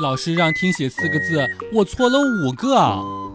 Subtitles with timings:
[0.00, 2.74] 老师让听写四个字，我错了五个。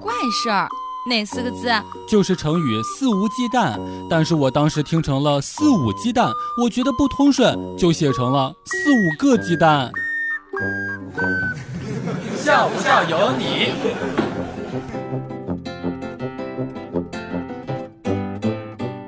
[0.02, 0.14] 怪
[0.44, 0.68] 事儿，
[1.10, 1.70] 哪四个字？
[2.08, 3.80] 就是成语“肆无忌惮”，
[4.10, 6.30] 但是我当时听成了“四五鸡蛋”，
[6.62, 9.92] 我觉得不通顺，就写成了“四五个鸡蛋”。
[12.36, 14.27] 笑不笑由你。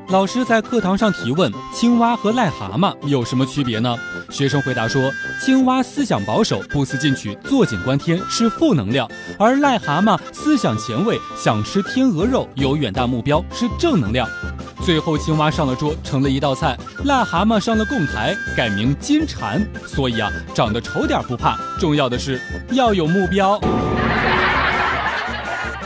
[0.10, 3.96] 老师在课堂上提问：青蛙和癞蛤蟆有什么区别呢？
[4.32, 9.07] 学生回答说：青蛙思想保守，不思进取，坐井观天，是负能量；
[9.38, 14.28] 而癞蛤蟆思想前卫，想吃天鹅肉，有远大目标，是正能量。
[14.83, 19.64] 最后，青蛙上了桌，成了一道菜；癞蛤蟆上了供台，改名金蝉。
[19.86, 22.41] 所以啊，长得丑点不怕，重要的是
[22.71, 23.61] 要有目标。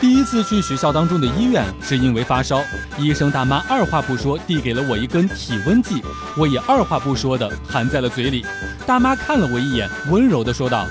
[0.04, 2.62] 第一次去学校当中的医院，是因为发烧，
[2.98, 6.04] 医生大妈二话不说递给了我一根体温计，
[6.36, 8.46] 我也二话不说的含在了嘴里。
[8.86, 10.86] 大妈看了我一眼，温柔的说道：“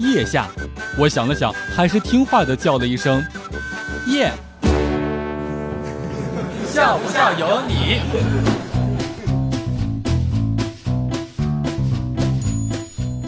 [0.00, 0.46] 腋下。”
[0.98, 3.24] 我想了想，还是听话的叫了一声
[4.06, 4.30] ：“腋。”
[6.68, 8.02] 笑不笑由你。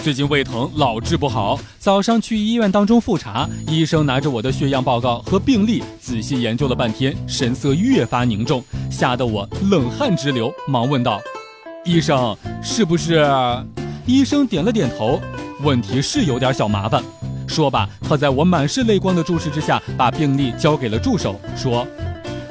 [0.02, 11.20] 最近胃疼老治不好，早上去医院当中复查，医生拿着我的血样报告和病历仔细研究了半天，神色越发凝重，吓得我冷汗直流，忙问道
[11.84, 13.28] ：“医生，是不是？”
[14.06, 15.20] 医生点了点头，
[15.60, 17.04] 问题是有点小麻烦。
[17.46, 21.86] 说罢，他在我满是泪光的注视之下，把病历交给了助手，说：“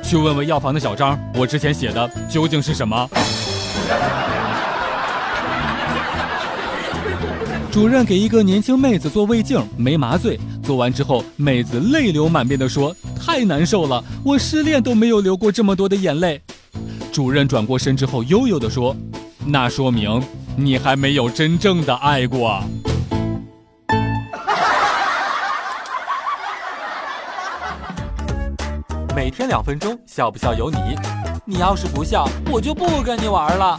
[0.03, 3.09] 去问问药房的小张，我之前写的究竟是什么。”
[7.79, 10.37] 主任给一个年轻妹子做胃镜，没麻醉。
[10.61, 16.41] 做完之后，妹子泪流满面地说：“太难受了，我失恋都没有流过这么多的眼泪。”
[17.09, 18.93] 主任转过身之后，悠悠地说
[19.47, 20.21] ：“那说明
[20.57, 22.61] 你还没有真正的爱过。”
[29.15, 30.77] 每天两分钟，笑不笑由你。
[31.45, 33.77] 你要是不笑，我就不跟你玩了。